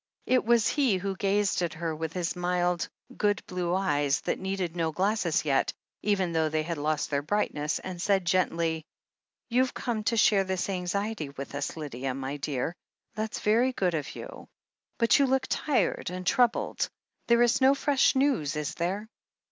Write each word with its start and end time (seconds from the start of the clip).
It 0.25 0.43
was 0.43 0.67
he 0.67 0.97
who 0.97 1.15
gazed 1.15 1.61
at 1.61 1.75
her 1.75 1.95
with 1.95 2.13
his 2.13 2.35
mild, 2.35 2.87
good 3.15 3.45
blue 3.45 3.75
eyes, 3.75 4.21
that 4.21 4.39
needed 4.39 4.75
no 4.75 4.91
glasses 4.91 5.45
yet, 5.45 5.73
even 6.01 6.31
though 6.31 6.49
they 6.49 6.63
had 6.63 6.79
lost 6.79 7.11
their 7.11 7.21
brightness, 7.21 7.77
and 7.77 8.01
said 8.01 8.25
gently: 8.25 8.83
"You've 9.47 9.75
come 9.75 10.03
to 10.05 10.17
share 10.17 10.43
this 10.43 10.69
anxiety 10.71 11.29
with 11.29 11.53
us, 11.53 11.77
Lydia, 11.77 12.15
my 12.15 12.37
dear. 12.37 12.73
That's 13.13 13.41
very 13.41 13.73
good 13.73 13.93
of 13.93 14.15
you. 14.15 14.47
But 14.97 15.19
you 15.19 15.27
look 15.27 15.45
tired 15.47 16.09
and 16.09 16.25
troubled. 16.25 16.89
There 17.27 17.43
is 17.43 17.61
no 17.61 17.75
fresh 17.75 18.15
news, 18.15 18.55
is 18.55 18.73
there 18.73 19.07